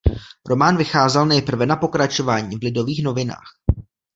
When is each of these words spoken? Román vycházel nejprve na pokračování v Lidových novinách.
Román 0.45 0.77
vycházel 0.77 1.25
nejprve 1.25 1.65
na 1.65 1.75
pokračování 1.75 2.57
v 2.57 2.63
Lidových 2.63 3.03
novinách. 3.03 3.49